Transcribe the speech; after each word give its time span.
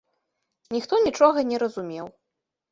Ніхто 0.77 1.01
нічога 1.05 1.39
не 1.53 1.63
разумеў. 1.67 2.13